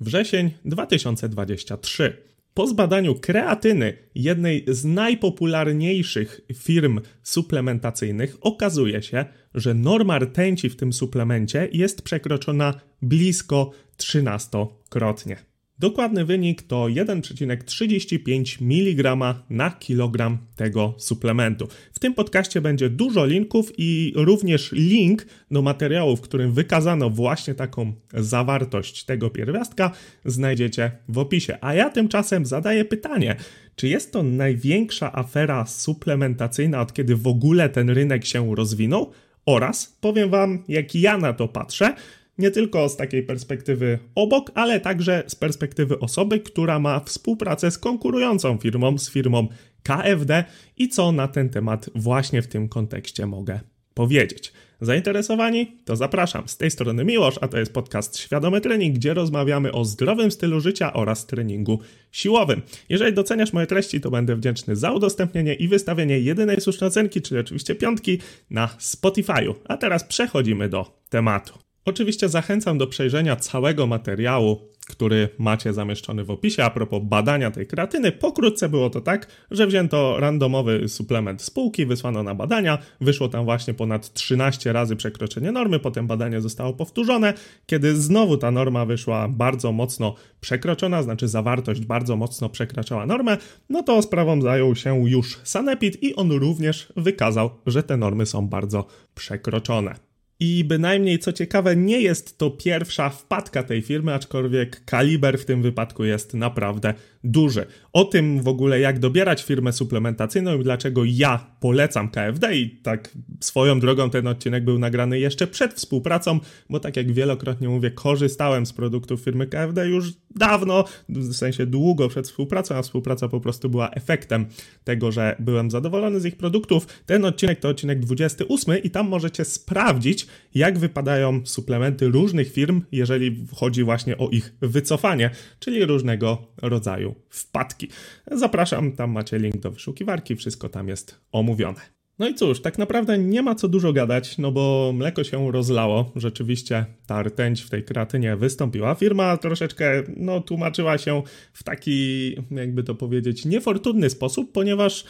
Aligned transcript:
Wrzesień 0.00 0.50
2023. 0.64 2.16
Po 2.54 2.66
zbadaniu 2.66 3.14
kreatyny 3.14 3.96
jednej 4.14 4.64
z 4.68 4.84
najpopularniejszych 4.84 6.40
firm 6.54 7.00
suplementacyjnych 7.22 8.36
okazuje 8.40 9.02
się, 9.02 9.24
że 9.54 9.74
norma 9.74 10.18
rtęci 10.18 10.70
w 10.70 10.76
tym 10.76 10.92
suplemencie 10.92 11.68
jest 11.72 12.02
przekroczona 12.02 12.74
blisko 13.02 13.70
13-krotnie. 13.96 15.36
Dokładny 15.80 16.24
wynik 16.24 16.62
to 16.62 16.84
1,35 16.84 18.62
mg 18.62 19.16
na 19.50 19.70
kilogram 19.70 20.38
tego 20.56 20.94
suplementu. 20.96 21.68
W 21.92 21.98
tym 21.98 22.14
podcaście 22.14 22.60
będzie 22.60 22.90
dużo 22.90 23.26
linków 23.26 23.72
i 23.78 24.12
również 24.16 24.72
link 24.72 25.26
do 25.50 25.62
materiału, 25.62 26.16
w 26.16 26.20
którym 26.20 26.52
wykazano 26.52 27.10
właśnie 27.10 27.54
taką 27.54 27.92
zawartość 28.14 29.04
tego 29.04 29.30
pierwiastka, 29.30 29.90
znajdziecie 30.24 30.92
w 31.08 31.18
opisie. 31.18 31.58
A 31.60 31.74
ja 31.74 31.90
tymczasem 31.90 32.46
zadaję 32.46 32.84
pytanie, 32.84 33.36
czy 33.76 33.88
jest 33.88 34.12
to 34.12 34.22
największa 34.22 35.12
afera 35.12 35.66
suplementacyjna, 35.66 36.80
od 36.80 36.92
kiedy 36.92 37.16
w 37.16 37.26
ogóle 37.26 37.68
ten 37.68 37.90
rynek 37.90 38.24
się 38.24 38.54
rozwinął? 38.54 39.12
Oraz 39.46 39.96
powiem 40.00 40.30
Wam, 40.30 40.64
jak 40.68 40.94
ja 40.94 41.18
na 41.18 41.32
to 41.32 41.48
patrzę, 41.48 41.94
nie 42.38 42.50
tylko 42.50 42.88
z 42.88 42.96
takiej 42.96 43.22
perspektywy 43.22 43.98
obok, 44.14 44.50
ale 44.54 44.80
także 44.80 45.22
z 45.26 45.34
perspektywy 45.34 45.98
osoby, 45.98 46.40
która 46.40 46.78
ma 46.78 47.00
współpracę 47.00 47.70
z 47.70 47.78
konkurującą 47.78 48.58
firmą, 48.58 48.98
z 48.98 49.10
firmą 49.10 49.48
KFD 49.82 50.44
i 50.76 50.88
co 50.88 51.12
na 51.12 51.28
ten 51.28 51.48
temat 51.48 51.90
właśnie 51.94 52.42
w 52.42 52.46
tym 52.46 52.68
kontekście 52.68 53.26
mogę 53.26 53.60
powiedzieć. 53.94 54.52
Zainteresowani? 54.80 55.76
To 55.84 55.96
zapraszam. 55.96 56.48
Z 56.48 56.56
tej 56.56 56.70
strony 56.70 57.04
Miłosz, 57.04 57.38
a 57.40 57.48
to 57.48 57.58
jest 57.58 57.72
podcast 57.72 58.18
Świadomy 58.18 58.60
Trening, 58.60 58.96
gdzie 58.96 59.14
rozmawiamy 59.14 59.72
o 59.72 59.84
zdrowym 59.84 60.30
stylu 60.30 60.60
życia 60.60 60.92
oraz 60.92 61.26
treningu 61.26 61.80
siłowym. 62.12 62.62
Jeżeli 62.88 63.12
doceniasz 63.12 63.52
moje 63.52 63.66
treści, 63.66 64.00
to 64.00 64.10
będę 64.10 64.36
wdzięczny 64.36 64.76
za 64.76 64.92
udostępnienie 64.92 65.54
i 65.54 65.68
wystawienie 65.68 66.20
jedynej 66.20 66.60
słusznej 66.60 66.88
ocenki, 66.88 67.22
czyli 67.22 67.40
oczywiście 67.40 67.74
piątki 67.74 68.18
na 68.50 68.66
Spotify'u. 68.66 69.54
A 69.64 69.76
teraz 69.76 70.04
przechodzimy 70.04 70.68
do 70.68 71.02
tematu. 71.08 71.67
Oczywiście 71.88 72.28
zachęcam 72.28 72.78
do 72.78 72.86
przejrzenia 72.86 73.36
całego 73.36 73.86
materiału, 73.86 74.68
który 74.88 75.28
macie 75.38 75.72
zamieszczony 75.72 76.24
w 76.24 76.30
opisie 76.30 76.64
a 76.64 76.70
propos 76.70 77.02
badania 77.04 77.50
tej 77.50 77.66
kreatyny. 77.66 78.12
Pokrótce 78.12 78.68
było 78.68 78.90
to 78.90 79.00
tak, 79.00 79.26
że 79.50 79.66
wzięto 79.66 80.20
randomowy 80.20 80.88
suplement 80.88 81.42
spółki, 81.42 81.86
wysłano 81.86 82.22
na 82.22 82.34
badania, 82.34 82.78
wyszło 83.00 83.28
tam 83.28 83.44
właśnie 83.44 83.74
ponad 83.74 84.12
13 84.12 84.72
razy 84.72 84.96
przekroczenie 84.96 85.52
normy, 85.52 85.78
potem 85.78 86.06
badanie 86.06 86.40
zostało 86.40 86.72
powtórzone, 86.72 87.34
kiedy 87.66 87.96
znowu 87.96 88.36
ta 88.36 88.50
norma 88.50 88.84
wyszła 88.86 89.28
bardzo 89.28 89.72
mocno 89.72 90.14
przekroczona, 90.40 91.02
znaczy 91.02 91.28
zawartość 91.28 91.80
bardzo 91.80 92.16
mocno 92.16 92.48
przekraczała 92.48 93.06
normę, 93.06 93.36
no 93.70 93.82
to 93.82 94.02
sprawą 94.02 94.42
zajął 94.42 94.74
się 94.74 95.08
już 95.08 95.38
Sanepid 95.44 96.02
i 96.02 96.14
on 96.14 96.32
również 96.32 96.92
wykazał, 96.96 97.50
że 97.66 97.82
te 97.82 97.96
normy 97.96 98.26
są 98.26 98.48
bardzo 98.48 98.86
przekroczone. 99.14 100.07
I 100.40 100.64
bynajmniej 100.64 101.18
co 101.18 101.32
ciekawe, 101.32 101.76
nie 101.76 102.00
jest 102.00 102.38
to 102.38 102.50
pierwsza 102.50 103.10
wpadka 103.10 103.62
tej 103.62 103.82
firmy, 103.82 104.14
aczkolwiek 104.14 104.84
kaliber 104.84 105.38
w 105.38 105.44
tym 105.44 105.62
wypadku 105.62 106.04
jest 106.04 106.34
naprawdę 106.34 106.94
duży. 107.30 107.66
O 107.92 108.04
tym 108.04 108.42
w 108.42 108.48
ogóle, 108.48 108.80
jak 108.80 108.98
dobierać 108.98 109.42
firmę 109.42 109.72
suplementacyjną 109.72 110.60
i 110.60 110.64
dlaczego 110.64 111.02
ja 111.04 111.46
polecam 111.60 112.08
KFD 112.08 112.56
i 112.56 112.70
tak 112.70 113.10
swoją 113.40 113.80
drogą 113.80 114.10
ten 114.10 114.26
odcinek 114.26 114.64
był 114.64 114.78
nagrany 114.78 115.18
jeszcze 115.18 115.46
przed 115.46 115.74
współpracą, 115.74 116.40
bo 116.70 116.80
tak 116.80 116.96
jak 116.96 117.12
wielokrotnie 117.12 117.68
mówię, 117.68 117.90
korzystałem 117.90 118.66
z 118.66 118.72
produktów 118.72 119.20
firmy 119.20 119.46
KFD 119.46 119.88
już 119.88 120.12
dawno, 120.36 120.84
w 121.08 121.34
sensie 121.34 121.66
długo 121.66 122.08
przed 122.08 122.26
współpracą, 122.26 122.74
a 122.74 122.82
współpraca 122.82 123.28
po 123.28 123.40
prostu 123.40 123.70
była 123.70 123.90
efektem 123.90 124.46
tego, 124.84 125.12
że 125.12 125.36
byłem 125.38 125.70
zadowolony 125.70 126.20
z 126.20 126.24
ich 126.24 126.36
produktów. 126.36 126.86
Ten 127.06 127.24
odcinek 127.24 127.60
to 127.60 127.68
odcinek 127.68 128.00
28 128.00 128.82
i 128.82 128.90
tam 128.90 129.08
możecie 129.08 129.44
sprawdzić, 129.44 130.26
jak 130.54 130.78
wypadają 130.78 131.40
suplementy 131.44 132.08
różnych 132.08 132.52
firm, 132.52 132.82
jeżeli 132.92 133.46
chodzi 133.54 133.84
właśnie 133.84 134.18
o 134.18 134.28
ich 134.28 134.54
wycofanie, 134.60 135.30
czyli 135.60 135.84
różnego 135.84 136.46
rodzaju 136.62 137.14
wpadki. 137.30 137.88
Zapraszam, 138.32 138.92
tam 138.92 139.10
macie 139.10 139.38
link 139.38 139.56
do 139.56 139.70
wyszukiwarki, 139.70 140.36
wszystko 140.36 140.68
tam 140.68 140.88
jest 140.88 141.20
omówione. 141.32 141.98
No 142.18 142.28
i 142.28 142.34
cóż, 142.34 142.60
tak 142.60 142.78
naprawdę 142.78 143.18
nie 143.18 143.42
ma 143.42 143.54
co 143.54 143.68
dużo 143.68 143.92
gadać, 143.92 144.38
no 144.38 144.52
bo 144.52 144.92
mleko 144.94 145.24
się 145.24 145.52
rozlało. 145.52 146.12
Rzeczywiście 146.16 146.84
ta 147.06 147.22
rtęć 147.22 147.62
w 147.62 147.70
tej 147.70 147.84
kreatynie 147.84 148.36
wystąpiła. 148.36 148.94
Firma 148.94 149.36
troszeczkę, 149.36 150.02
no, 150.16 150.40
tłumaczyła 150.40 150.98
się 150.98 151.22
w 151.52 151.62
taki, 151.62 152.28
jakby 152.50 152.82
to 152.82 152.94
powiedzieć, 152.94 153.44
niefortunny 153.44 154.10
sposób, 154.10 154.52
ponieważ 154.52 155.04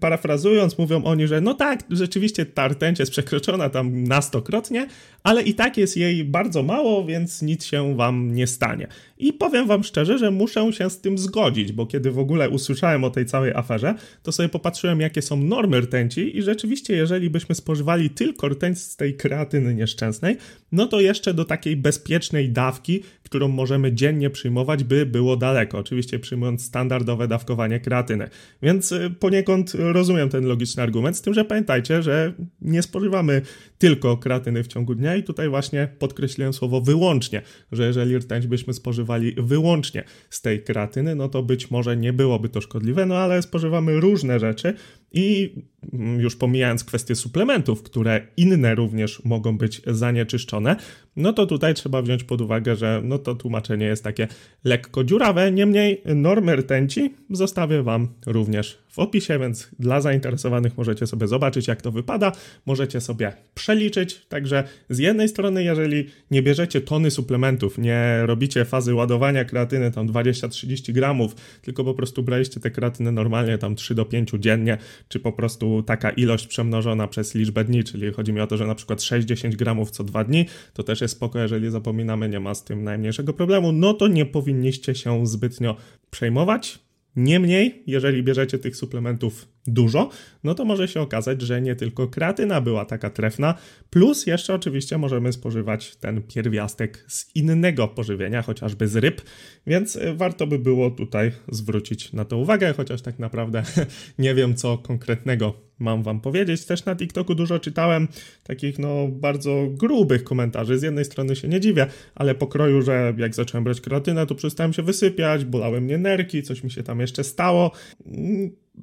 parafrazując, 0.00 0.78
mówią 0.78 1.04
oni, 1.04 1.26
że 1.26 1.40
no 1.40 1.54
tak, 1.54 1.80
rzeczywiście 1.90 2.46
ta 2.46 2.68
rtęć 2.68 2.98
jest 2.98 3.12
przekroczona 3.12 3.68
tam 3.68 4.04
na 4.04 4.22
stokrotnie, 4.22 4.86
ale 5.22 5.42
i 5.42 5.54
tak 5.54 5.78
jest 5.78 5.96
jej 5.96 6.24
bardzo 6.24 6.62
mało, 6.62 7.04
więc 7.04 7.42
nic 7.42 7.64
się 7.64 7.96
wam 7.96 8.34
nie 8.34 8.46
stanie. 8.46 8.86
I 9.18 9.32
powiem 9.32 9.66
wam 9.66 9.84
szczerze, 9.84 10.18
że 10.18 10.30
muszę 10.30 10.72
się 10.72 10.90
z 10.90 11.00
tym 11.00 11.18
zgodzić, 11.18 11.72
bo 11.72 11.86
kiedy 11.86 12.10
w 12.10 12.18
ogóle 12.18 12.50
usłyszałem 12.50 13.04
o 13.04 13.10
tej 13.10 13.26
całej 13.26 13.52
aferze, 13.54 13.94
to 14.22 14.32
sobie 14.32 14.48
popatrzyłem, 14.48 15.00
jakie 15.00 15.22
są 15.22 15.36
normy 15.36 15.80
rtęci 15.80 16.38
i 16.38 16.42
rzeczywiście, 16.42 16.96
jeżeli 16.96 17.30
byśmy 17.30 17.54
spożywali 17.54 18.10
tylko 18.10 18.48
rtęć 18.48 18.78
z 18.78 18.96
tej 18.96 19.14
kreatyny 19.14 19.74
nieszczęsnej, 19.74 20.36
no 20.72 20.86
to 20.86 21.00
jeszcze 21.00 21.34
do 21.34 21.44
takiej 21.44 21.76
bezpiecznej 21.76 22.50
dawki, 22.50 23.02
którą 23.24 23.48
możemy 23.48 23.92
dziennie 23.92 24.30
przyjmować, 24.30 24.84
by 24.84 25.06
było 25.06 25.36
daleko. 25.36 25.78
Oczywiście 25.78 26.18
przyjmując 26.18 26.64
standardowe 26.64 27.28
dawkowanie 27.28 27.80
kreatyny. 27.80 28.28
Więc 28.62 28.92
y, 28.92 29.10
poniekąd 29.20 29.72
rozumiem 29.74 30.28
ten 30.28 30.46
logiczny 30.46 30.82
argument, 30.82 31.16
z 31.16 31.22
tym, 31.22 31.34
że 31.34 31.44
pamiętajcie, 31.44 32.02
że 32.02 32.32
nie 32.60 32.82
spożywamy 32.82 33.42
tylko 33.78 34.16
kreatyny 34.16 34.64
w 34.64 34.66
ciągu 34.66 34.94
dnia 34.94 35.16
i 35.16 35.22
tutaj 35.22 35.48
właśnie 35.48 35.88
podkreśliłem 35.98 36.52
słowo 36.52 36.80
wyłącznie, 36.80 37.42
że 37.72 37.86
jeżeli 37.86 38.18
rtęć 38.18 38.46
byśmy 38.46 38.74
spożywali 38.74 39.34
wyłącznie 39.38 40.04
z 40.30 40.42
tej 40.42 40.62
kreatyny, 40.62 41.14
no 41.14 41.28
to 41.28 41.42
być 41.42 41.70
może 41.70 41.96
nie 41.96 42.12
byłoby 42.12 42.48
to 42.48 42.60
szkodliwe, 42.60 43.06
no 43.06 43.16
ale 43.16 43.42
spożywamy 43.42 44.00
różne 44.00 44.40
rzeczy 44.40 44.74
i 45.14 45.54
mm, 45.92 46.20
już 46.20 46.36
pomijając 46.36 46.84
kwestie 46.84 47.14
suplementów, 47.14 47.82
które 47.82 48.26
inne 48.36 48.74
również 48.74 49.24
mogą 49.24 49.58
być 49.58 49.82
zanieczyszczone, 49.86 50.76
no 51.16 51.32
to 51.32 51.46
tutaj 51.46 51.74
trzeba 51.74 52.02
wziąć 52.02 52.24
pod 52.24 52.40
uwagę, 52.40 52.76
że 52.76 53.00
no 53.04 53.18
to 53.18 53.34
tłumaczenie 53.34 53.86
jest 53.86 54.04
takie 54.04 54.28
lekko 54.64 55.04
dziurawe. 55.04 55.52
Niemniej 55.52 56.02
normy 56.14 56.56
rtęci 56.56 57.14
zostawię 57.30 57.82
Wam 57.82 58.08
również 58.26 58.78
w 58.88 58.98
opisie, 58.98 59.38
więc 59.38 59.70
dla 59.78 60.00
zainteresowanych 60.00 60.78
możecie 60.78 61.06
sobie 61.06 61.28
zobaczyć, 61.28 61.68
jak 61.68 61.82
to 61.82 61.92
wypada. 61.92 62.32
Możecie 62.66 63.00
sobie 63.00 63.32
przeliczyć. 63.54 64.26
Także 64.28 64.64
z 64.90 64.98
jednej 64.98 65.28
strony, 65.28 65.64
jeżeli 65.64 66.06
nie 66.30 66.42
bierzecie 66.42 66.80
tony 66.80 67.10
suplementów, 67.10 67.78
nie 67.78 68.22
robicie 68.22 68.64
fazy 68.64 68.94
ładowania 68.94 69.44
kreatyny 69.44 69.90
tam 69.90 70.08
20-30 70.08 70.92
gramów, 70.92 71.34
tylko 71.62 71.84
po 71.84 71.94
prostu 71.94 72.22
braliście 72.22 72.60
te 72.60 72.70
kreatyny 72.70 73.12
normalnie 73.12 73.58
tam 73.58 73.76
3 73.76 73.94
do 73.94 74.04
5 74.04 74.30
dziennie, 74.38 74.78
czy 75.08 75.20
po 75.20 75.32
prostu 75.32 75.82
taka 75.82 76.10
ilość 76.10 76.46
przemnożona 76.46 77.08
przez 77.08 77.34
liczbę 77.34 77.64
dni, 77.64 77.84
czyli 77.84 78.12
chodzi 78.12 78.32
mi 78.32 78.40
o 78.40 78.46
to, 78.46 78.56
że 78.56 78.66
na 78.66 78.74
przykład 78.74 78.98
6-10 78.98 79.56
gramów 79.56 79.90
co 79.90 80.04
2 80.04 80.24
dni, 80.24 80.46
to 80.72 80.82
też 80.82 81.00
jest 81.00 81.14
spoko, 81.14 81.38
jeżeli 81.38 81.70
zapominamy, 81.70 82.28
nie 82.28 82.40
ma 82.40 82.54
z 82.54 82.64
tym 82.64 82.84
najmniejszego 82.84 83.32
problemu, 83.32 83.72
no 83.72 83.94
to 83.94 84.08
nie 84.08 84.26
powinniście 84.26 84.94
się 84.94 85.26
zbytnio 85.26 85.76
przejmować. 86.10 86.78
Niemniej, 87.16 87.82
jeżeli 87.86 88.22
bierzecie 88.22 88.58
tych 88.58 88.76
suplementów 88.76 89.53
dużo, 89.66 90.10
no 90.44 90.54
to 90.54 90.64
może 90.64 90.88
się 90.88 91.00
okazać, 91.00 91.42
że 91.42 91.62
nie 91.62 91.76
tylko 91.76 92.08
kreatyna 92.08 92.60
była 92.60 92.84
taka 92.84 93.10
trefna, 93.10 93.54
plus 93.90 94.26
jeszcze 94.26 94.54
oczywiście 94.54 94.98
możemy 94.98 95.32
spożywać 95.32 95.96
ten 95.96 96.22
pierwiastek 96.22 97.04
z 97.08 97.36
innego 97.36 97.88
pożywienia, 97.88 98.42
chociażby 98.42 98.88
z 98.88 98.96
ryb, 98.96 99.22
więc 99.66 99.96
y, 99.96 100.14
warto 100.14 100.46
by 100.46 100.58
było 100.58 100.90
tutaj 100.90 101.32
zwrócić 101.48 102.12
na 102.12 102.24
to 102.24 102.38
uwagę, 102.38 102.74
chociaż 102.76 103.02
tak 103.02 103.18
naprawdę 103.18 103.62
nie 104.18 104.34
wiem, 104.34 104.54
co 104.54 104.78
konkretnego 104.78 105.64
mam 105.78 106.02
wam 106.02 106.20
powiedzieć. 106.20 106.64
Też 106.64 106.84
na 106.84 106.96
TikToku 106.96 107.34
dużo 107.34 107.58
czytałem 107.58 108.08
takich 108.44 108.78
no 108.78 109.08
bardzo 109.08 109.66
grubych 109.70 110.24
komentarzy. 110.24 110.78
Z 110.78 110.82
jednej 110.82 111.04
strony 111.04 111.36
się 111.36 111.48
nie 111.48 111.60
dziwię, 111.60 111.86
ale 112.14 112.34
pokroju, 112.34 112.82
że 112.82 113.14
jak 113.16 113.34
zacząłem 113.34 113.64
brać 113.64 113.80
kreatynę, 113.80 114.26
to 114.26 114.34
przestałem 114.34 114.72
się 114.72 114.82
wysypiać, 114.82 115.44
bolały 115.44 115.80
mnie 115.80 115.98
nerki, 115.98 116.42
coś 116.42 116.64
mi 116.64 116.70
się 116.70 116.82
tam 116.82 117.00
jeszcze 117.00 117.24
stało. 117.24 117.70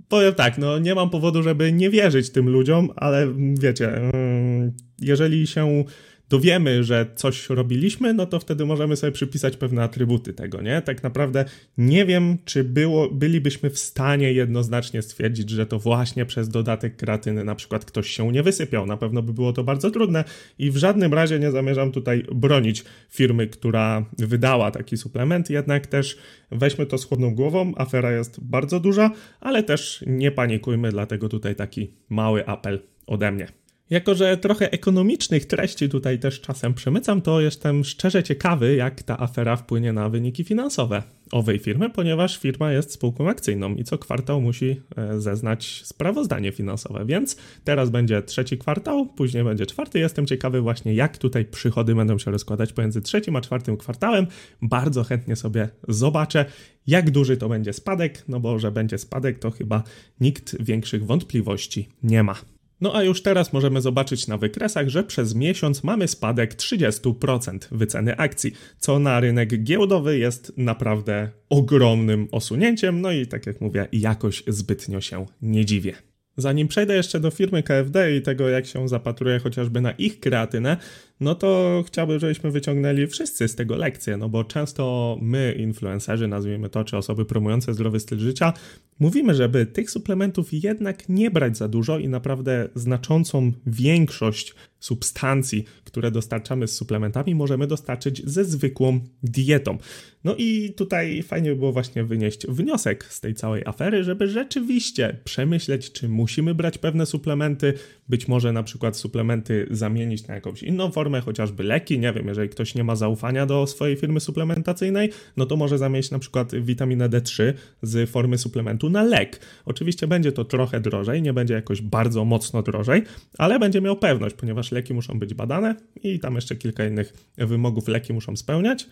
Powiem 0.07 0.33
tak, 0.33 0.57
no 0.57 0.79
nie 0.79 0.95
mam 0.95 1.09
powodu, 1.09 1.43
żeby 1.43 1.71
nie 1.71 1.89
wierzyć 1.89 2.29
tym 2.29 2.49
ludziom, 2.49 2.89
ale 2.95 3.27
wiecie, 3.59 3.97
mm, 3.97 4.71
jeżeli 4.99 5.47
się 5.47 5.83
dowiemy, 6.31 6.83
że 6.83 7.05
coś 7.15 7.49
robiliśmy, 7.49 8.13
no 8.13 8.25
to 8.25 8.39
wtedy 8.39 8.65
możemy 8.65 8.95
sobie 8.95 9.11
przypisać 9.11 9.57
pewne 9.57 9.83
atrybuty 9.83 10.33
tego, 10.33 10.61
nie? 10.61 10.81
Tak 10.81 11.03
naprawdę 11.03 11.45
nie 11.77 12.05
wiem, 12.05 12.37
czy 12.45 12.63
było, 12.63 13.09
bylibyśmy 13.09 13.69
w 13.69 13.79
stanie 13.79 14.33
jednoznacznie 14.33 15.01
stwierdzić, 15.01 15.49
że 15.49 15.65
to 15.65 15.79
właśnie 15.79 16.25
przez 16.25 16.49
dodatek 16.49 16.95
kreatyny 16.95 17.43
na 17.43 17.55
przykład 17.55 17.85
ktoś 17.85 18.09
się 18.09 18.31
nie 18.31 18.43
wysypiał. 18.43 18.85
Na 18.85 18.97
pewno 18.97 19.21
by 19.21 19.33
było 19.33 19.53
to 19.53 19.63
bardzo 19.63 19.91
trudne 19.91 20.23
i 20.59 20.71
w 20.71 20.77
żadnym 20.77 21.13
razie 21.13 21.39
nie 21.39 21.51
zamierzam 21.51 21.91
tutaj 21.91 22.23
bronić 22.35 22.83
firmy, 23.09 23.47
która 23.47 24.05
wydała 24.17 24.71
taki 24.71 24.97
suplement, 24.97 25.49
jednak 25.49 25.87
też 25.87 26.17
weźmy 26.51 26.85
to 26.85 26.97
z 26.97 27.05
chłodną 27.05 27.35
głową, 27.35 27.73
afera 27.77 28.11
jest 28.11 28.43
bardzo 28.43 28.79
duża, 28.79 29.11
ale 29.39 29.63
też 29.63 30.03
nie 30.07 30.31
panikujmy, 30.31 30.91
dlatego 30.91 31.29
tutaj 31.29 31.55
taki 31.55 31.91
mały 32.09 32.47
apel 32.47 32.79
ode 33.07 33.31
mnie. 33.31 33.60
Jako, 33.91 34.15
że 34.15 34.37
trochę 34.37 34.71
ekonomicznych 34.71 35.45
treści 35.45 35.89
tutaj 35.89 36.19
też 36.19 36.41
czasem 36.41 36.73
przemycam, 36.73 37.21
to 37.21 37.41
jestem 37.41 37.83
szczerze 37.83 38.23
ciekawy, 38.23 38.75
jak 38.75 39.03
ta 39.03 39.19
afera 39.19 39.55
wpłynie 39.55 39.93
na 39.93 40.09
wyniki 40.09 40.43
finansowe 40.43 41.03
owej 41.31 41.59
firmy, 41.59 41.89
ponieważ 41.89 42.37
firma 42.37 42.71
jest 42.71 42.91
spółką 42.91 43.29
akcyjną 43.29 43.75
i 43.75 43.83
co 43.83 43.97
kwartał 43.97 44.41
musi 44.41 44.81
e, 44.97 45.19
zeznać 45.19 45.81
sprawozdanie 45.85 46.51
finansowe. 46.51 47.05
Więc 47.05 47.37
teraz 47.63 47.89
będzie 47.89 48.21
trzeci 48.21 48.57
kwartał, 48.57 49.05
później 49.05 49.43
będzie 49.43 49.65
czwarty. 49.65 49.99
Jestem 49.99 50.25
ciekawy 50.25 50.61
właśnie, 50.61 50.93
jak 50.93 51.17
tutaj 51.17 51.45
przychody 51.45 51.95
będą 51.95 52.17
się 52.17 52.31
rozkładać 52.31 52.73
pomiędzy 52.73 53.01
trzecim 53.01 53.35
a 53.35 53.41
czwartym 53.41 53.77
kwartałem. 53.77 54.27
Bardzo 54.61 55.03
chętnie 55.03 55.35
sobie 55.35 55.69
zobaczę, 55.87 56.45
jak 56.87 57.11
duży 57.11 57.37
to 57.37 57.49
będzie 57.49 57.73
spadek, 57.73 58.23
no 58.27 58.39
bo 58.39 58.59
że 58.59 58.71
będzie 58.71 58.97
spadek, 58.97 59.39
to 59.39 59.51
chyba 59.51 59.83
nikt 60.19 60.63
większych 60.63 61.05
wątpliwości 61.05 61.89
nie 62.03 62.23
ma. 62.23 62.35
No 62.81 62.95
a 62.95 63.03
już 63.03 63.21
teraz 63.21 63.53
możemy 63.53 63.81
zobaczyć 63.81 64.27
na 64.27 64.37
wykresach, 64.37 64.89
że 64.89 65.03
przez 65.03 65.35
miesiąc 65.35 65.83
mamy 65.83 66.07
spadek 66.07 66.55
30% 66.55 67.57
wyceny 67.71 68.17
akcji, 68.17 68.51
co 68.79 68.99
na 68.99 69.19
rynek 69.19 69.63
giełdowy 69.63 70.17
jest 70.17 70.53
naprawdę 70.57 71.29
ogromnym 71.49 72.27
osunięciem, 72.31 73.01
no 73.01 73.11
i 73.11 73.27
tak 73.27 73.45
jak 73.45 73.61
mówię, 73.61 73.87
jakoś 73.91 74.43
zbytnio 74.47 75.01
się 75.01 75.25
nie 75.41 75.65
dziwię. 75.65 75.93
Zanim 76.37 76.67
przejdę 76.67 76.95
jeszcze 76.95 77.19
do 77.19 77.31
firmy 77.31 77.63
KFD 77.63 78.15
i 78.15 78.21
tego, 78.21 78.49
jak 78.49 78.65
się 78.65 78.87
zapatruje 78.87 79.39
chociażby 79.39 79.81
na 79.81 79.91
ich 79.91 80.19
kreatynę, 80.19 80.77
no 81.21 81.35
to 81.35 81.83
chciałbym, 81.87 82.19
żebyśmy 82.19 82.51
wyciągnęli 82.51 83.07
wszyscy 83.07 83.47
z 83.47 83.55
tego 83.55 83.75
lekcję, 83.75 84.17
no 84.17 84.29
bo 84.29 84.43
często 84.43 85.17
my, 85.21 85.55
influencerzy, 85.59 86.27
nazwijmy 86.27 86.69
to, 86.69 86.83
czy 86.83 86.97
osoby 86.97 87.25
promujące 87.25 87.73
zdrowy 87.73 87.99
styl 87.99 88.19
życia, 88.19 88.53
mówimy, 88.99 89.35
żeby 89.35 89.65
tych 89.65 89.91
suplementów 89.91 90.53
jednak 90.53 91.09
nie 91.09 91.31
brać 91.31 91.57
za 91.57 91.67
dużo 91.67 91.99
i 91.99 92.07
naprawdę 92.07 92.69
znaczącą 92.75 93.51
większość 93.65 94.55
substancji, 94.79 95.65
które 95.83 96.11
dostarczamy 96.11 96.67
z 96.67 96.75
suplementami, 96.75 97.35
możemy 97.35 97.67
dostarczyć 97.67 98.21
ze 98.25 98.45
zwykłą 98.45 98.99
dietą. 99.23 99.77
No 100.23 100.35
i 100.35 100.73
tutaj 100.77 101.23
fajnie 101.23 101.49
by 101.49 101.55
było 101.55 101.71
właśnie 101.71 102.03
wynieść 102.03 102.47
wniosek 102.47 103.03
z 103.03 103.19
tej 103.19 103.35
całej 103.35 103.63
afery, 103.65 104.03
żeby 104.03 104.27
rzeczywiście 104.27 105.17
przemyśleć, 105.23 105.91
czy 105.91 106.09
musimy 106.09 106.55
brać 106.55 106.77
pewne 106.77 107.05
suplementy, 107.05 107.73
być 108.09 108.27
może 108.27 108.53
na 108.53 108.63
przykład 108.63 108.97
suplementy 108.97 109.67
zamienić 109.71 110.27
na 110.27 110.35
jakąś 110.35 110.63
inną 110.63 110.91
formę, 110.91 111.10
chociażby 111.19 111.63
leki, 111.63 111.99
nie 111.99 112.13
wiem, 112.13 112.27
jeżeli 112.27 112.49
ktoś 112.49 112.75
nie 112.75 112.83
ma 112.83 112.95
zaufania 112.95 113.45
do 113.45 113.67
swojej 113.67 113.95
firmy 113.95 114.19
suplementacyjnej, 114.19 115.09
no 115.37 115.45
to 115.45 115.55
może 115.55 115.77
zamienić 115.77 116.11
na 116.11 116.19
przykład 116.19 116.55
witaminę 116.55 117.09
D3 117.09 117.53
z 117.81 118.09
formy 118.09 118.37
suplementu 118.37 118.89
na 118.89 119.03
lek. 119.03 119.39
Oczywiście 119.65 120.07
będzie 120.07 120.31
to 120.31 120.45
trochę 120.45 120.79
drożej, 120.79 121.21
nie 121.21 121.33
będzie 121.33 121.53
jakoś 121.53 121.81
bardzo 121.81 122.25
mocno 122.25 122.61
drożej, 122.61 123.03
ale 123.37 123.59
będzie 123.59 123.81
miał 123.81 123.95
pewność, 123.95 124.35
ponieważ 124.35 124.71
leki 124.71 124.93
muszą 124.93 125.19
być 125.19 125.33
badane 125.33 125.75
i 126.03 126.19
tam 126.19 126.35
jeszcze 126.35 126.55
kilka 126.55 126.85
innych 126.85 127.13
wymogów 127.37 127.87
leki 127.87 128.13
muszą 128.13 128.35
spełniać. 128.35 128.87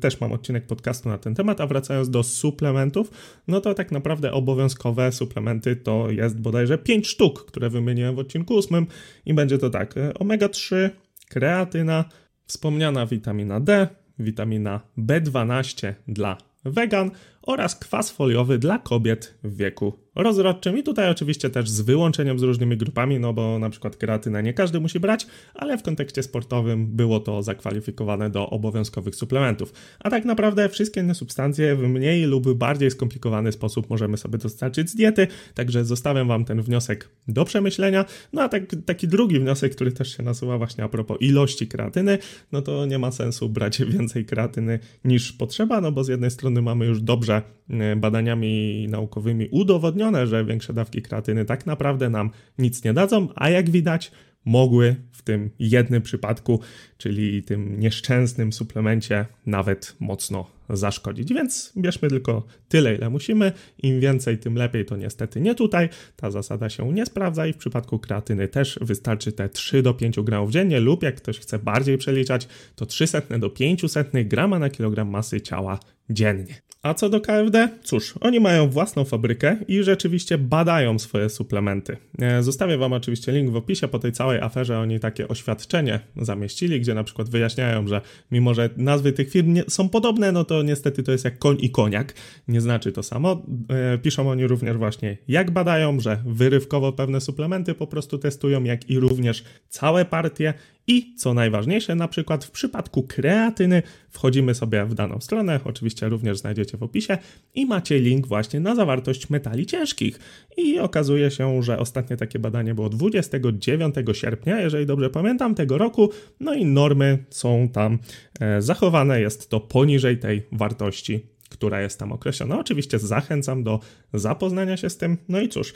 Też 0.00 0.20
mam 0.20 0.32
odcinek 0.32 0.66
podcastu 0.66 1.08
na 1.08 1.18
ten 1.18 1.34
temat, 1.34 1.60
a 1.60 1.66
wracając 1.66 2.10
do 2.10 2.22
suplementów, 2.22 3.10
no 3.48 3.60
to 3.60 3.74
tak 3.74 3.92
naprawdę 3.92 4.32
obowiązkowe 4.32 5.12
suplementy 5.12 5.76
to 5.76 6.10
jest 6.10 6.40
bodajże 6.40 6.78
5 6.78 7.08
sztuk, 7.08 7.44
które 7.44 7.70
wymieniłem 7.70 8.14
w 8.14 8.18
odcinku 8.18 8.58
8 8.58 8.86
i 9.26 9.34
będzie 9.34 9.58
to 9.58 9.70
tak, 9.70 9.94
omega-3, 10.20 10.90
kreatyna, 11.34 12.04
wspomniana 12.46 13.06
witamina 13.06 13.60
D, 13.60 13.88
witamina 14.18 14.80
B12 14.98 15.94
dla 16.08 16.36
wegan 16.64 17.10
oraz 17.42 17.76
kwas 17.76 18.10
foliowy 18.10 18.58
dla 18.58 18.78
kobiet 18.78 19.34
w 19.44 19.56
wieku 19.56 20.04
rozrodczym. 20.14 20.78
I 20.78 20.82
tutaj 20.82 21.10
oczywiście 21.10 21.50
też 21.50 21.70
z 21.70 21.80
wyłączeniem 21.80 22.38
z 22.38 22.42
różnymi 22.42 22.76
grupami, 22.76 23.20
no 23.20 23.32
bo 23.32 23.58
na 23.58 23.70
przykład 23.70 23.96
kreatynę 23.96 24.42
nie 24.42 24.54
każdy 24.54 24.80
musi 24.80 25.00
brać, 25.00 25.26
ale 25.54 25.78
w 25.78 25.82
kontekście 25.82 26.22
sportowym 26.22 26.86
było 26.86 27.20
to 27.20 27.42
zakwalifikowane 27.42 28.30
do 28.30 28.50
obowiązkowych 28.50 29.16
suplementów. 29.16 29.72
A 30.00 30.10
tak 30.10 30.24
naprawdę 30.24 30.68
wszystkie 30.68 31.00
inne 31.00 31.14
substancje 31.14 31.76
w 31.76 31.88
mniej 31.88 32.24
lub 32.24 32.52
bardziej 32.54 32.90
skomplikowany 32.90 33.52
sposób 33.52 33.90
możemy 33.90 34.16
sobie 34.16 34.38
dostarczyć 34.38 34.90
z 34.90 34.94
diety, 34.94 35.26
także 35.54 35.84
zostawiam 35.84 36.28
Wam 36.28 36.44
ten 36.44 36.62
wniosek 36.62 37.08
do 37.28 37.44
przemyślenia. 37.44 38.04
No 38.32 38.42
a 38.42 38.48
tak, 38.48 38.62
taki 38.86 39.08
drugi 39.08 39.40
wniosek, 39.40 39.74
który 39.74 39.92
też 39.92 40.16
się 40.16 40.22
nasuwa 40.22 40.58
właśnie 40.58 40.84
a 40.84 40.88
propos 40.88 41.16
ilości 41.20 41.66
kreatyny, 41.68 42.18
no 42.52 42.62
to 42.62 42.86
nie 42.86 42.98
ma 42.98 43.10
sensu 43.10 43.48
brać 43.48 43.82
więcej 43.82 44.24
kreatyny 44.24 44.78
niż 45.04 45.32
potrzeba, 45.32 45.80
no 45.80 45.92
bo 45.92 46.04
z 46.04 46.08
jednej 46.08 46.30
strony 46.30 46.53
mamy 46.62 46.86
już 46.86 47.00
dobrze 47.00 47.42
e, 47.70 47.96
badaniami 47.96 48.86
naukowymi 48.88 49.48
udowodnione, 49.50 50.26
że 50.26 50.44
większe 50.44 50.72
dawki 50.72 51.02
kreatyny 51.02 51.44
tak 51.44 51.66
naprawdę 51.66 52.10
nam 52.10 52.30
nic 52.58 52.84
nie 52.84 52.92
dadzą, 52.92 53.28
a 53.34 53.50
jak 53.50 53.70
widać, 53.70 54.12
mogły 54.44 54.96
w 55.12 55.22
tym 55.22 55.50
jednym 55.58 56.02
przypadku, 56.02 56.60
czyli 56.98 57.42
tym 57.42 57.80
nieszczęsnym 57.80 58.52
suplemencie, 58.52 59.26
nawet 59.46 59.96
mocno 60.00 60.54
zaszkodzić. 60.70 61.34
Więc 61.34 61.72
bierzmy 61.76 62.08
tylko 62.08 62.46
tyle, 62.68 62.94
ile 62.94 63.10
musimy. 63.10 63.52
Im 63.82 64.00
więcej, 64.00 64.38
tym 64.38 64.54
lepiej. 64.54 64.84
To 64.84 64.96
niestety 64.96 65.40
nie 65.40 65.54
tutaj. 65.54 65.88
Ta 66.16 66.30
zasada 66.30 66.68
się 66.68 66.92
nie 66.92 67.06
sprawdza 67.06 67.46
i 67.46 67.52
w 67.52 67.56
przypadku 67.56 67.98
kreatyny 67.98 68.48
też 68.48 68.78
wystarczy 68.82 69.32
te 69.32 69.48
3 69.48 69.82
do 69.82 69.94
5 69.94 70.20
gramów 70.20 70.50
dziennie 70.50 70.80
lub 70.80 71.02
jak 71.02 71.16
ktoś 71.16 71.38
chce 71.38 71.58
bardziej 71.58 71.98
przeliczać, 71.98 72.48
to 72.74 72.86
300 72.86 73.20
do 73.38 73.50
500 73.50 74.10
grama 74.24 74.58
na 74.58 74.70
kilogram 74.70 75.08
masy 75.08 75.40
ciała 75.40 75.78
dziennie. 76.10 76.54
A 76.84 76.94
co 76.94 77.08
do 77.10 77.20
KFD? 77.20 77.68
Cóż, 77.82 78.14
oni 78.20 78.40
mają 78.40 78.68
własną 78.68 79.04
fabrykę 79.04 79.56
i 79.68 79.82
rzeczywiście 79.82 80.38
badają 80.38 80.98
swoje 80.98 81.28
suplementy. 81.28 81.96
E, 82.18 82.42
zostawię 82.42 82.78
Wam 82.78 82.92
oczywiście 82.92 83.32
link 83.32 83.50
w 83.50 83.56
opisie. 83.56 83.88
Po 83.88 83.98
tej 83.98 84.12
całej 84.12 84.40
aferze 84.40 84.78
oni 84.78 85.00
takie 85.00 85.28
oświadczenie 85.28 86.00
zamieścili, 86.16 86.80
gdzie 86.80 86.94
na 86.94 87.04
przykład 87.04 87.28
wyjaśniają, 87.30 87.88
że 87.88 88.00
mimo, 88.30 88.54
że 88.54 88.70
nazwy 88.76 89.12
tych 89.12 89.30
firm 89.30 89.52
nie, 89.52 89.64
są 89.68 89.88
podobne, 89.88 90.32
no 90.32 90.44
to 90.44 90.62
niestety 90.62 91.02
to 91.02 91.12
jest 91.12 91.24
jak 91.24 91.38
koń 91.38 91.56
i 91.60 91.70
koniak. 91.70 92.14
Nie 92.48 92.60
znaczy 92.60 92.92
to 92.92 93.02
samo. 93.02 93.42
E, 93.68 93.98
piszą 93.98 94.30
oni 94.30 94.46
również 94.46 94.76
właśnie, 94.76 95.16
jak 95.28 95.50
badają, 95.50 96.00
że 96.00 96.18
wyrywkowo 96.26 96.92
pewne 96.92 97.20
suplementy 97.20 97.74
po 97.74 97.86
prostu 97.86 98.18
testują, 98.18 98.64
jak 98.64 98.90
i 98.90 98.98
również 98.98 99.44
całe 99.68 100.04
partie 100.04 100.54
i 100.86 101.14
co 101.16 101.34
najważniejsze, 101.34 101.94
na 101.94 102.08
przykład 102.08 102.44
w 102.44 102.50
przypadku 102.50 103.02
kreatyny 103.02 103.82
wchodzimy 104.10 104.54
sobie 104.54 104.84
w 104.84 104.94
daną 104.94 105.20
stronę, 105.20 105.60
oczywiście 105.64 106.08
również 106.08 106.38
znajdziecie 106.38 106.78
w 106.78 106.82
opisie 106.82 107.18
i 107.54 107.66
macie 107.66 107.98
link 107.98 108.26
właśnie 108.26 108.60
na 108.60 108.74
zawartość 108.74 109.30
metali 109.30 109.66
ciężkich. 109.66 110.18
I 110.56 110.78
okazuje 110.78 111.30
się, 111.30 111.62
że 111.62 111.78
ostatnie 111.78 112.16
takie 112.16 112.38
badanie 112.38 112.74
było 112.74 112.88
29 112.88 113.94
sierpnia, 114.12 114.60
jeżeli 114.60 114.86
dobrze 114.86 115.10
pamiętam, 115.10 115.54
tego 115.54 115.78
roku. 115.78 116.10
No 116.40 116.54
i 116.54 116.64
normy 116.64 117.24
są 117.30 117.68
tam 117.72 117.98
e, 118.40 118.62
zachowane, 118.62 119.20
jest 119.20 119.50
to 119.50 119.60
poniżej 119.60 120.18
tej 120.18 120.42
wartości 120.52 121.33
która 121.54 121.80
jest 121.80 121.98
tam 121.98 122.12
określona. 122.12 122.58
Oczywiście 122.58 122.98
zachęcam 122.98 123.64
do 123.64 123.80
zapoznania 124.14 124.76
się 124.76 124.90
z 124.90 124.96
tym. 124.96 125.18
No 125.28 125.40
i 125.40 125.48
cóż, 125.48 125.74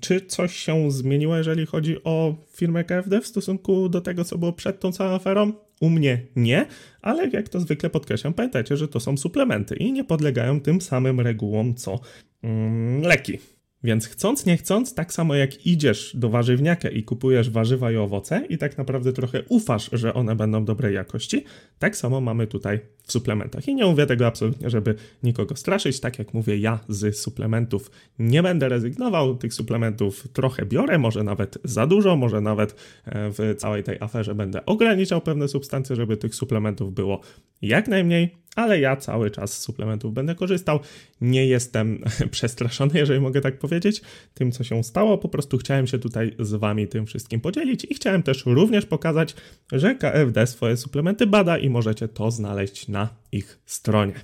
czy 0.00 0.20
coś 0.20 0.56
się 0.56 0.90
zmieniło, 0.90 1.36
jeżeli 1.36 1.66
chodzi 1.66 2.04
o 2.04 2.34
firmę 2.50 2.84
KFD 2.84 3.20
w 3.20 3.26
stosunku 3.26 3.88
do 3.88 4.00
tego, 4.00 4.24
co 4.24 4.38
było 4.38 4.52
przed 4.52 4.80
tą 4.80 4.92
całą 4.92 5.10
aferą? 5.10 5.52
U 5.80 5.90
mnie 5.90 6.22
nie, 6.36 6.66
ale 7.02 7.28
jak 7.28 7.48
to 7.48 7.60
zwykle 7.60 7.90
podkreślam, 7.90 8.34
pamiętajcie, 8.34 8.76
że 8.76 8.88
to 8.88 9.00
są 9.00 9.16
suplementy 9.16 9.76
i 9.76 9.92
nie 9.92 10.04
podlegają 10.04 10.60
tym 10.60 10.80
samym 10.80 11.20
regułom 11.20 11.74
co 11.74 12.00
mm, 12.42 13.02
leki. 13.02 13.38
Więc 13.84 14.06
chcąc, 14.06 14.46
nie 14.46 14.56
chcąc, 14.56 14.94
tak 14.94 15.12
samo 15.12 15.34
jak 15.34 15.66
idziesz 15.66 16.16
do 16.16 16.28
warzywniaka 16.28 16.88
i 16.88 17.02
kupujesz 17.02 17.50
warzywa 17.50 17.92
i 17.92 17.96
owoce 17.96 18.46
i 18.48 18.58
tak 18.58 18.78
naprawdę 18.78 19.12
trochę 19.12 19.42
ufasz, 19.48 19.90
że 19.92 20.14
one 20.14 20.36
będą 20.36 20.64
dobrej 20.64 20.94
jakości, 20.94 21.44
tak 21.78 21.96
samo 21.96 22.20
mamy 22.20 22.46
tutaj 22.46 22.80
w 23.08 23.12
suplementach. 23.12 23.68
I 23.68 23.74
nie 23.74 23.86
mówię 23.86 24.06
tego 24.06 24.26
absolutnie, 24.26 24.70
żeby 24.70 24.94
nikogo 25.22 25.56
straszyć. 25.56 26.00
Tak 26.00 26.18
jak 26.18 26.34
mówię, 26.34 26.58
ja 26.58 26.78
z 26.88 27.16
suplementów 27.16 27.90
nie 28.18 28.42
będę 28.42 28.68
rezygnował. 28.68 29.36
Tych 29.36 29.54
suplementów 29.54 30.28
trochę 30.32 30.66
biorę, 30.66 30.98
może 30.98 31.22
nawet 31.22 31.58
za 31.64 31.86
dużo, 31.86 32.16
może 32.16 32.40
nawet 32.40 32.70
e, 33.04 33.30
w 33.30 33.54
całej 33.58 33.82
tej 33.82 33.96
aferze 34.00 34.34
będę 34.34 34.66
ograniczał 34.66 35.20
pewne 35.20 35.48
substancje, 35.48 35.96
żeby 35.96 36.16
tych 36.16 36.34
suplementów 36.34 36.94
było 36.94 37.20
jak 37.62 37.88
najmniej, 37.88 38.36
ale 38.56 38.80
ja 38.80 38.96
cały 38.96 39.30
czas 39.30 39.52
z 39.52 39.62
suplementów 39.62 40.14
będę 40.14 40.34
korzystał. 40.34 40.80
Nie 41.20 41.46
jestem 41.46 42.04
przestraszony, 42.30 42.98
jeżeli 42.98 43.20
mogę 43.20 43.40
tak 43.40 43.58
powiedzieć, 43.58 44.02
tym 44.34 44.52
co 44.52 44.64
się 44.64 44.84
stało. 44.84 45.18
Po 45.18 45.28
prostu 45.28 45.58
chciałem 45.58 45.86
się 45.86 45.98
tutaj 45.98 46.34
z 46.38 46.54
Wami 46.54 46.88
tym 46.88 47.06
wszystkim 47.06 47.40
podzielić 47.40 47.84
i 47.84 47.94
chciałem 47.94 48.22
też 48.22 48.46
również 48.46 48.86
pokazać, 48.86 49.34
że 49.72 49.94
KFD 49.94 50.46
swoje 50.46 50.76
suplementy 50.76 51.26
bada 51.26 51.58
i 51.58 51.70
możecie 51.70 52.08
to 52.08 52.30
znaleźć 52.30 52.88
na 52.98 53.08
ich 53.32 53.58
stronie. 53.66 54.14